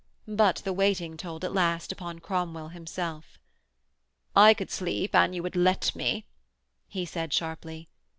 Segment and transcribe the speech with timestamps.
[0.27, 3.37] But the waiting told at last upon Cromwell himself.
[4.35, 6.25] 'I could sleep an you would let me,'
[6.87, 7.87] he said sharply.